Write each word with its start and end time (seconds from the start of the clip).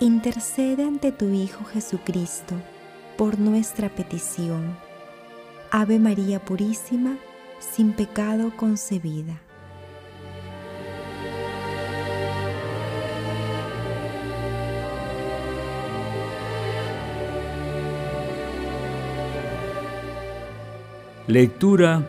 intercede 0.00 0.84
ante 0.84 1.10
tu 1.10 1.30
Hijo 1.30 1.64
Jesucristo 1.64 2.54
por 3.16 3.38
nuestra 3.38 3.88
petición. 3.88 4.76
Ave 5.70 5.98
María 5.98 6.38
Purísima, 6.38 7.16
sin 7.60 7.92
pecado 7.92 8.52
concebida. 8.56 9.40
Lectura 21.26 22.06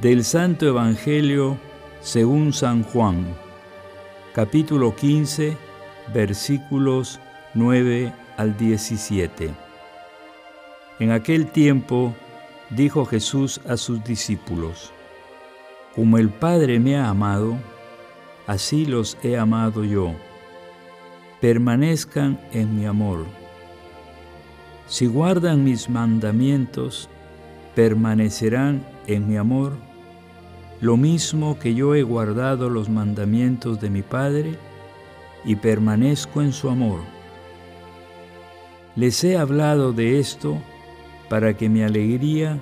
del 0.00 0.24
Santo 0.24 0.66
Evangelio 0.66 1.56
según 2.00 2.52
San 2.52 2.82
Juan, 2.82 3.26
capítulo 4.34 4.94
15, 4.94 5.56
versículos 6.12 7.18
9 7.58 8.12
al 8.36 8.56
17. 8.56 9.52
En 11.00 11.10
aquel 11.10 11.48
tiempo 11.48 12.14
dijo 12.70 13.04
Jesús 13.04 13.60
a 13.66 13.76
sus 13.76 14.04
discípulos, 14.04 14.92
Como 15.96 16.18
el 16.18 16.30
Padre 16.30 16.78
me 16.78 16.96
ha 16.96 17.08
amado, 17.08 17.56
así 18.46 18.86
los 18.86 19.18
he 19.24 19.36
amado 19.36 19.82
yo. 19.82 20.12
Permanezcan 21.40 22.38
en 22.52 22.76
mi 22.76 22.86
amor. 22.86 23.26
Si 24.86 25.06
guardan 25.06 25.64
mis 25.64 25.90
mandamientos, 25.90 27.08
permanecerán 27.74 28.86
en 29.08 29.26
mi 29.26 29.36
amor, 29.36 29.72
lo 30.80 30.96
mismo 30.96 31.58
que 31.58 31.74
yo 31.74 31.96
he 31.96 32.04
guardado 32.04 32.70
los 32.70 32.88
mandamientos 32.88 33.80
de 33.80 33.90
mi 33.90 34.02
Padre 34.02 34.54
y 35.44 35.56
permanezco 35.56 36.40
en 36.40 36.52
su 36.52 36.70
amor. 36.70 37.17
Les 38.96 39.22
he 39.24 39.36
hablado 39.36 39.92
de 39.92 40.18
esto 40.18 40.58
para 41.28 41.56
que 41.56 41.68
mi 41.68 41.82
alegría 41.82 42.60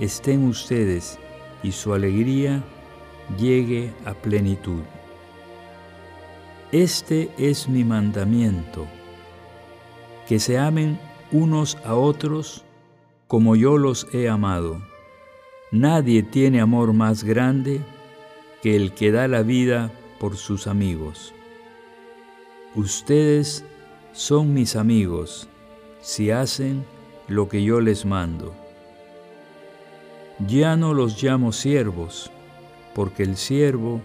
esté 0.00 0.32
en 0.32 0.46
ustedes 0.46 1.18
y 1.62 1.72
su 1.72 1.94
alegría 1.94 2.62
llegue 3.38 3.92
a 4.04 4.14
plenitud. 4.14 4.82
Este 6.72 7.30
es 7.38 7.68
mi 7.68 7.84
mandamiento, 7.84 8.86
que 10.26 10.38
se 10.38 10.58
amen 10.58 10.98
unos 11.32 11.78
a 11.84 11.94
otros 11.94 12.64
como 13.26 13.56
yo 13.56 13.78
los 13.78 14.06
he 14.12 14.28
amado. 14.28 14.82
Nadie 15.70 16.22
tiene 16.22 16.60
amor 16.60 16.92
más 16.92 17.24
grande 17.24 17.80
que 18.62 18.76
el 18.76 18.92
que 18.92 19.12
da 19.12 19.28
la 19.28 19.42
vida 19.42 19.90
por 20.18 20.36
sus 20.36 20.66
amigos. 20.66 21.34
Ustedes 22.74 23.64
son 24.12 24.54
mis 24.54 24.76
amigos 24.76 25.48
si 26.08 26.30
hacen 26.30 26.86
lo 27.26 27.50
que 27.50 27.62
yo 27.62 27.82
les 27.82 28.06
mando. 28.06 28.54
Ya 30.46 30.74
no 30.74 30.94
los 30.94 31.22
llamo 31.22 31.52
siervos, 31.52 32.30
porque 32.94 33.24
el 33.24 33.36
siervo 33.36 34.00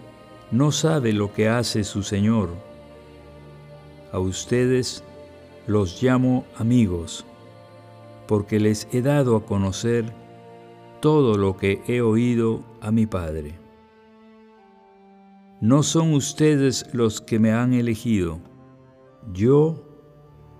no 0.50 0.70
sabe 0.70 1.14
lo 1.14 1.32
que 1.32 1.48
hace 1.48 1.82
su 1.82 2.02
Señor. 2.02 2.50
A 4.12 4.18
ustedes 4.18 5.02
los 5.66 6.02
llamo 6.02 6.44
amigos 6.58 7.24
porque 8.28 8.60
les 8.60 8.86
he 8.92 9.00
dado 9.00 9.34
a 9.34 9.46
conocer 9.46 10.12
todo 11.00 11.38
lo 11.38 11.56
que 11.56 11.80
he 11.86 12.02
oído 12.02 12.62
a 12.82 12.90
mi 12.90 13.06
Padre. 13.06 13.58
No 15.62 15.82
son 15.82 16.12
ustedes 16.12 16.84
los 16.92 17.22
que 17.22 17.38
me 17.38 17.52
han 17.52 17.72
elegido, 17.72 18.40
yo 19.32 19.82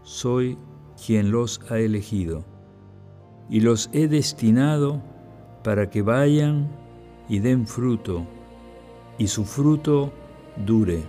soy 0.04 0.56
quien 1.04 1.30
los 1.30 1.60
ha 1.70 1.78
elegido, 1.78 2.44
y 3.50 3.60
los 3.60 3.90
he 3.92 4.08
destinado 4.08 5.02
para 5.62 5.90
que 5.90 6.02
vayan 6.02 6.68
y 7.28 7.40
den 7.40 7.66
fruto, 7.66 8.24
y 9.18 9.26
su 9.26 9.44
fruto 9.44 10.12
dure. 10.64 11.02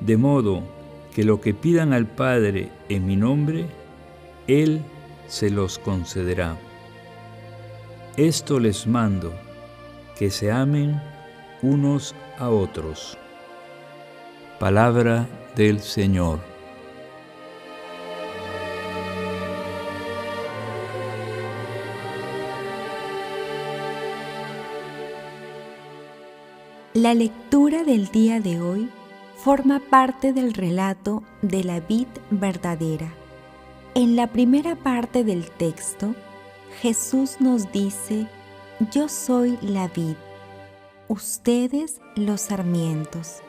De 0.00 0.16
modo 0.16 0.62
que 1.14 1.24
lo 1.24 1.40
que 1.40 1.54
pidan 1.54 1.92
al 1.92 2.06
Padre 2.06 2.70
en 2.88 3.06
mi 3.06 3.16
nombre, 3.16 3.66
él 4.46 4.82
se 5.28 5.50
los 5.50 5.78
concederá. 5.78 6.56
Esto 8.16 8.58
les 8.60 8.86
mando, 8.86 9.32
que 10.18 10.30
se 10.30 10.50
amen 10.50 11.00
unos 11.62 12.14
a 12.38 12.48
otros. 12.48 13.16
Palabra 14.58 15.26
del 15.54 15.80
Señor. 15.80 16.55
La 26.96 27.12
lectura 27.12 27.84
del 27.84 28.08
día 28.08 28.40
de 28.40 28.58
hoy 28.58 28.88
forma 29.36 29.80
parte 29.80 30.32
del 30.32 30.54
relato 30.54 31.22
de 31.42 31.62
la 31.62 31.80
vid 31.80 32.06
verdadera 32.30 33.12
en 33.96 34.14
la 34.14 34.26
primera 34.26 34.76
parte 34.76 35.24
del 35.24 35.50
texto, 35.50 36.14
Jesús 36.80 37.36
nos 37.40 37.72
dice, 37.72 38.26
yo 38.90 39.08
soy 39.08 39.58
la 39.60 39.88
vid, 39.88 40.16
ustedes 41.08 42.00
los 42.14 42.42
sarmientos. 42.42 43.40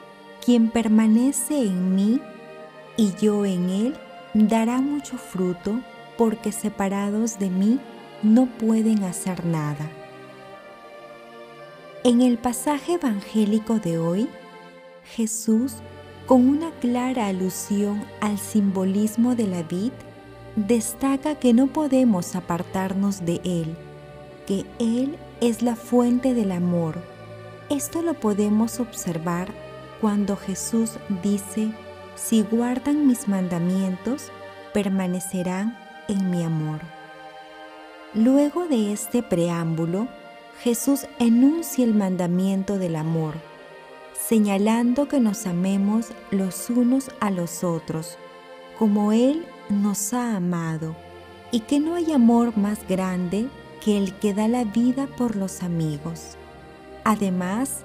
Quien 0.46 0.70
permanece 0.70 1.64
en 1.64 1.96
mí 1.96 2.22
y 2.96 3.14
yo 3.16 3.46
en 3.46 3.70
él, 3.70 3.96
dará 4.34 4.80
mucho 4.80 5.18
fruto, 5.18 5.82
porque 6.18 6.54
separados 6.54 7.40
de 7.40 7.50
mí 7.50 7.80
no 8.24 8.46
pueden 8.46 9.04
hacer 9.04 9.46
nada. 9.46 9.90
En 12.08 12.22
el 12.22 12.38
pasaje 12.38 12.94
evangélico 12.94 13.80
de 13.80 14.00
hoy, 14.00 14.30
Jesús, 15.04 15.74
con 16.26 16.48
una 16.48 16.72
clara 16.80 17.28
alusión 17.28 18.02
al 18.22 18.38
simbolismo 18.38 19.36
de 19.36 19.46
la 19.46 19.62
vid, 19.62 19.92
destaca 20.56 21.36
que 21.36 21.54
no 21.54 21.68
podemos 21.68 22.34
apartarnos 22.38 23.26
de 23.26 23.42
Él, 23.44 23.76
que 24.46 24.64
Él 24.80 25.18
es 25.42 25.62
la 25.62 25.76
fuente 25.76 26.34
del 26.34 26.54
amor. 26.54 26.96
Esto 27.70 28.02
lo 28.02 28.14
podemos 28.14 28.80
observar 28.80 29.50
cuando 30.00 30.38
Jesús 30.38 30.92
dice, 31.22 31.74
si 32.16 32.42
guardan 32.42 33.06
mis 33.06 33.28
mandamientos, 33.28 34.32
permanecerán 34.74 35.78
en 36.08 36.32
mi 36.32 36.42
amor. 36.42 36.80
Luego 38.14 38.66
de 38.66 38.94
este 38.94 39.24
preámbulo, 39.24 40.08
Jesús 40.62 41.06
enuncia 41.20 41.86
el 41.86 41.94
mandamiento 41.94 42.80
del 42.80 42.96
amor, 42.96 43.36
señalando 44.20 45.08
que 45.08 45.20
nos 45.20 45.46
amemos 45.46 46.08
los 46.32 46.72
unos 46.72 47.12
a 47.20 47.30
los 47.30 47.64
otros, 47.64 48.18
como 48.80 49.12
Él 49.12 49.46
nos 49.70 50.14
ha 50.14 50.36
amado 50.36 50.96
y 51.52 51.60
que 51.62 51.80
no 51.80 51.94
hay 51.94 52.12
amor 52.12 52.58
más 52.58 52.80
grande 52.88 53.48
que 53.84 53.98
el 53.98 54.16
que 54.16 54.34
da 54.34 54.48
la 54.48 54.64
vida 54.64 55.08
por 55.16 55.36
los 55.36 55.62
amigos. 55.62 56.36
Además, 57.04 57.84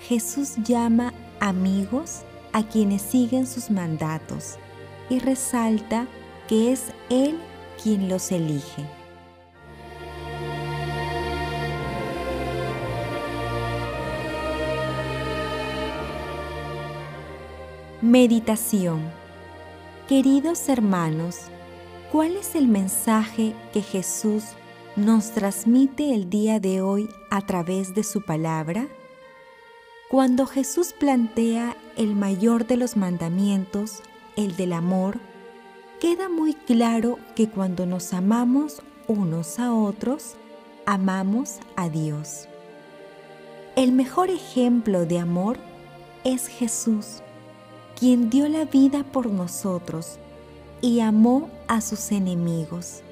Jesús 0.00 0.54
llama 0.64 1.12
amigos 1.40 2.22
a 2.52 2.62
quienes 2.62 3.02
siguen 3.02 3.46
sus 3.46 3.70
mandatos 3.70 4.56
y 5.10 5.18
resalta 5.18 6.06
que 6.48 6.72
es 6.72 6.84
Él 7.10 7.38
quien 7.82 8.08
los 8.08 8.32
elige. 8.32 9.03
Meditación 18.04 19.00
Queridos 20.08 20.68
hermanos, 20.68 21.38
¿cuál 22.12 22.36
es 22.36 22.54
el 22.54 22.68
mensaje 22.68 23.54
que 23.72 23.80
Jesús 23.80 24.44
nos 24.94 25.30
transmite 25.30 26.12
el 26.12 26.28
día 26.28 26.60
de 26.60 26.82
hoy 26.82 27.08
a 27.30 27.40
través 27.46 27.94
de 27.94 28.04
su 28.04 28.20
palabra? 28.20 28.88
Cuando 30.10 30.44
Jesús 30.44 30.92
plantea 30.92 31.78
el 31.96 32.14
mayor 32.14 32.66
de 32.66 32.76
los 32.76 32.94
mandamientos, 32.98 34.02
el 34.36 34.54
del 34.54 34.74
amor, 34.74 35.18
queda 35.98 36.28
muy 36.28 36.52
claro 36.52 37.18
que 37.34 37.48
cuando 37.48 37.86
nos 37.86 38.12
amamos 38.12 38.82
unos 39.08 39.58
a 39.58 39.72
otros, 39.72 40.34
amamos 40.84 41.56
a 41.74 41.88
Dios. 41.88 42.48
El 43.76 43.92
mejor 43.92 44.28
ejemplo 44.28 45.06
de 45.06 45.20
amor 45.20 45.56
es 46.24 46.48
Jesús, 46.48 47.22
quien 47.98 48.30
dio 48.30 48.48
la 48.48 48.64
vida 48.64 49.04
por 49.04 49.26
nosotros 49.30 50.18
y 50.80 51.00
amó 51.00 51.48
a 51.68 51.80
sus 51.80 52.12
enemigos, 52.12 53.02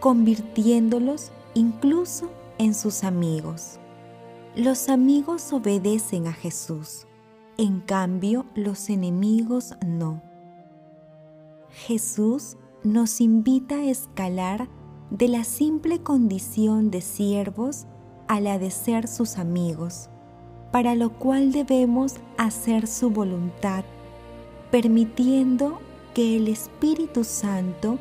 convirtiéndolos 0.00 1.30
incluso 1.54 2.30
en 2.58 2.74
sus 2.74 3.04
amigos. 3.04 3.78
Los 4.54 4.88
amigos 4.88 5.52
obedecen 5.52 6.26
a 6.26 6.32
Jesús, 6.32 7.06
en 7.56 7.80
cambio 7.80 8.46
los 8.54 8.90
enemigos 8.90 9.74
no. 9.86 10.22
Jesús 11.70 12.56
nos 12.84 13.20
invita 13.20 13.76
a 13.76 13.84
escalar 13.84 14.68
de 15.10 15.28
la 15.28 15.44
simple 15.44 16.02
condición 16.02 16.90
de 16.90 17.00
siervos 17.00 17.86
a 18.26 18.40
la 18.40 18.58
de 18.58 18.70
ser 18.70 19.08
sus 19.08 19.38
amigos, 19.38 20.10
para 20.70 20.94
lo 20.94 21.18
cual 21.18 21.50
debemos 21.50 22.16
hacer 22.36 22.86
su 22.86 23.10
voluntad, 23.10 23.84
permitiendo 24.70 25.80
que 26.14 26.36
el 26.36 26.48
Espíritu 26.48 27.24
Santo 27.24 27.98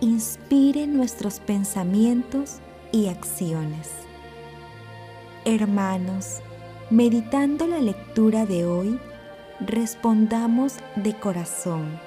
inspire 0.00 0.86
nuestros 0.86 1.40
pensamientos 1.40 2.56
y 2.92 3.08
acciones. 3.08 3.90
Hermanos, 5.44 6.40
meditando 6.90 7.66
la 7.66 7.80
lectura 7.80 8.46
de 8.46 8.66
hoy, 8.66 8.98
respondamos 9.60 10.74
de 10.96 11.18
corazón. 11.18 11.98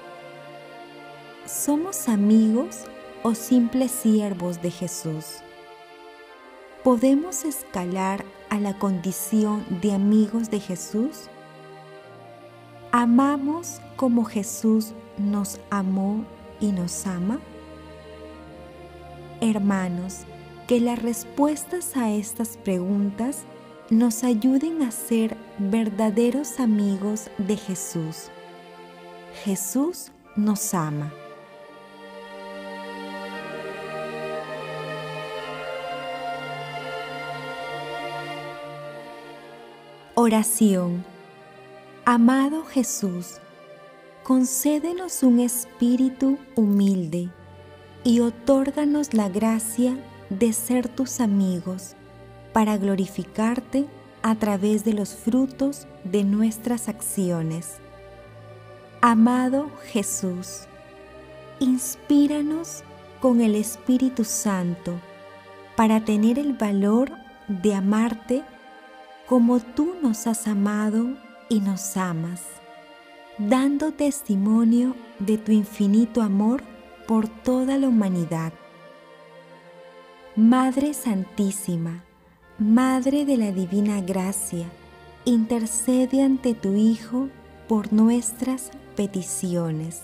¿Somos 1.45 2.09
amigos 2.09 2.85
o 3.23 3.33
simples 3.33 3.91
siervos 3.91 4.61
de 4.61 4.71
Jesús? 4.71 5.25
¿Podemos 6.83 7.43
escalar 7.43 8.23
a 8.49 8.59
la 8.59 8.77
condición 8.77 9.65
de 9.81 9.93
amigos 9.93 10.49
de 10.49 10.59
Jesús? 10.59 11.29
¿Amamos 12.91 13.81
como 13.97 14.25
Jesús 14.25 14.93
nos 15.19 15.59
amó 15.69 16.25
y 16.59 16.71
nos 16.71 17.05
ama? 17.05 17.39
Hermanos, 19.41 20.21
que 20.67 20.79
las 20.79 20.99
respuestas 20.99 21.95
a 21.95 22.09
estas 22.09 22.57
preguntas 22.57 23.43
nos 23.91 24.23
ayuden 24.23 24.81
a 24.81 24.89
ser 24.89 25.37
verdaderos 25.59 26.59
amigos 26.59 27.29
de 27.37 27.57
Jesús. 27.57 28.29
Jesús 29.43 30.11
nos 30.35 30.73
ama. 30.73 31.13
Oración. 40.15 41.18
Amado 42.11 42.63
Jesús, 42.63 43.35
concédenos 44.23 45.21
un 45.21 45.39
espíritu 45.39 46.39
humilde 46.55 47.29
y 48.03 48.21
otórganos 48.21 49.13
la 49.13 49.29
gracia 49.29 49.95
de 50.31 50.51
ser 50.51 50.87
tus 50.87 51.19
amigos 51.19 51.93
para 52.51 52.77
glorificarte 52.77 53.85
a 54.23 54.33
través 54.33 54.83
de 54.83 54.93
los 54.93 55.13
frutos 55.13 55.85
de 56.03 56.23
nuestras 56.23 56.89
acciones. 56.89 57.77
Amado 59.01 59.69
Jesús, 59.91 60.61
inspíranos 61.59 62.83
con 63.21 63.39
el 63.39 63.53
Espíritu 63.53 64.23
Santo 64.23 64.99
para 65.75 66.03
tener 66.03 66.39
el 66.39 66.53
valor 66.53 67.11
de 67.47 67.75
amarte 67.75 68.41
como 69.27 69.59
tú 69.59 69.93
nos 70.01 70.25
has 70.25 70.47
amado 70.47 71.28
y 71.49 71.59
nos 71.59 71.97
amas, 71.97 72.41
dando 73.37 73.91
testimonio 73.91 74.95
de 75.19 75.37
tu 75.37 75.51
infinito 75.51 76.21
amor 76.21 76.63
por 77.07 77.27
toda 77.27 77.77
la 77.77 77.87
humanidad. 77.87 78.53
Madre 80.35 80.93
Santísima, 80.93 82.03
Madre 82.59 83.25
de 83.25 83.37
la 83.37 83.51
Divina 83.51 83.99
Gracia, 84.01 84.67
intercede 85.25 86.23
ante 86.23 86.53
tu 86.53 86.75
Hijo 86.75 87.29
por 87.67 87.91
nuestras 87.91 88.71
peticiones. 88.95 90.01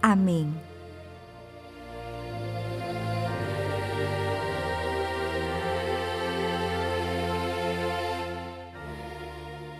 Amén. 0.00 0.71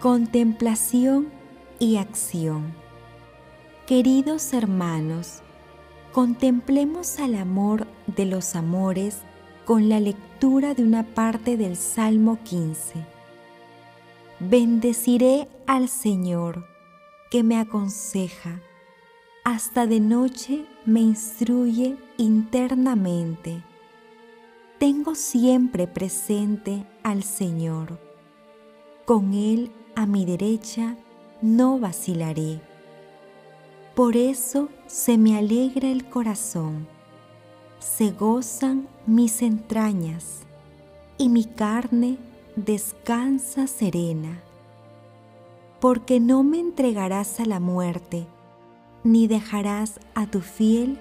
Contemplación 0.03 1.29
y 1.79 1.97
acción. 1.97 2.75
Queridos 3.87 4.53
hermanos, 4.53 5.43
contemplemos 6.11 7.21
al 7.21 7.37
amor 7.37 7.87
de 8.09 8.27
los 8.27 8.57
amores 8.57 9.19
con 9.65 9.89
la 9.89 10.01
lectura 10.01 10.75
de 10.75 10.83
una 10.83 11.05
parte 11.05 11.57
del 11.57 11.77
Salmo 11.77 12.41
15. 12.43 12.95
Bendeciré 14.41 15.47
al 15.69 15.89
Señor 15.89 16.67
que 17.31 17.45
me 17.45 17.61
aconseja, 17.61 18.61
hasta 19.45 19.87
de 19.87 20.01
noche 20.01 20.65
me 20.85 20.99
instruye 20.99 21.97
internamente. 22.17 23.63
Tengo 24.81 25.15
siempre 25.15 25.87
presente 25.87 26.85
al 27.05 27.23
Señor. 27.23 28.01
Con 29.05 29.35
Él 29.35 29.71
a 29.95 30.07
mi 30.07 30.25
derecha 30.25 30.97
no 31.41 31.79
vacilaré. 31.79 32.61
Por 33.95 34.17
eso 34.17 34.69
se 34.87 35.19
me 35.19 35.37
alegra 35.37 35.89
el 35.89 36.09
corazón, 36.09 36.87
se 37.79 38.11
gozan 38.11 38.89
mis 39.07 39.43
entrañas 39.43 40.41
y 41.19 41.29
mi 41.29 41.45
carne 41.45 42.17
descansa 42.57 43.67
serena, 43.67 44.41
porque 45.81 46.21
no 46.21 46.43
me 46.43 46.59
entregarás 46.59 47.41
a 47.41 47.45
la 47.45 47.61
muerte, 47.61 48.27
ni 49.05 49.27
dejarás 49.27 50.01
a 50.15 50.27
tu 50.27 50.41
fiel 50.41 50.99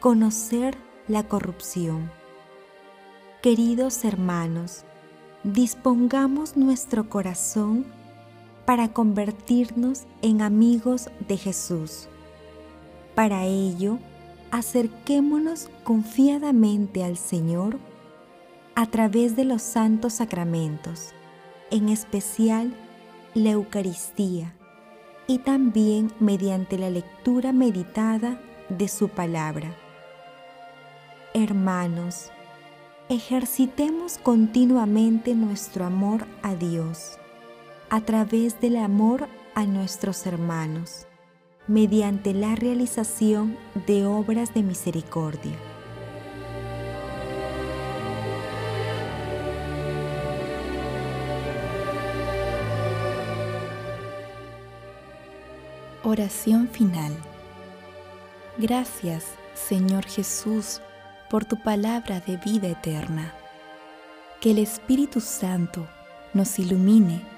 conocer 0.00 0.76
la 1.08 1.24
corrupción. 1.24 2.10
Queridos 3.42 4.04
hermanos, 4.04 4.84
dispongamos 5.44 6.56
nuestro 6.56 7.08
corazón 7.08 7.97
para 8.68 8.92
convertirnos 8.92 10.02
en 10.20 10.42
amigos 10.42 11.08
de 11.26 11.38
Jesús. 11.38 12.06
Para 13.14 13.46
ello, 13.46 13.98
acerquémonos 14.50 15.70
confiadamente 15.84 17.02
al 17.02 17.16
Señor 17.16 17.78
a 18.74 18.84
través 18.84 19.36
de 19.36 19.46
los 19.46 19.62
santos 19.62 20.12
sacramentos, 20.12 21.14
en 21.70 21.88
especial 21.88 22.74
la 23.32 23.52
Eucaristía, 23.52 24.52
y 25.26 25.38
también 25.38 26.12
mediante 26.20 26.76
la 26.76 26.90
lectura 26.90 27.52
meditada 27.52 28.38
de 28.68 28.88
su 28.88 29.08
palabra. 29.08 29.74
Hermanos, 31.32 32.30
ejercitemos 33.08 34.18
continuamente 34.18 35.34
nuestro 35.34 35.86
amor 35.86 36.26
a 36.42 36.54
Dios 36.54 37.18
a 37.90 38.00
través 38.02 38.60
del 38.60 38.76
amor 38.76 39.28
a 39.54 39.64
nuestros 39.64 40.26
hermanos, 40.26 41.06
mediante 41.66 42.34
la 42.34 42.54
realización 42.54 43.56
de 43.86 44.04
obras 44.04 44.52
de 44.54 44.62
misericordia. 44.62 45.56
Oración 56.04 56.68
final. 56.68 57.12
Gracias, 58.58 59.26
Señor 59.54 60.04
Jesús, 60.06 60.80
por 61.28 61.44
tu 61.44 61.62
palabra 61.62 62.20
de 62.20 62.36
vida 62.38 62.68
eterna. 62.68 63.34
Que 64.40 64.52
el 64.52 64.58
Espíritu 64.58 65.20
Santo 65.20 65.86
nos 66.32 66.58
ilumine 66.58 67.37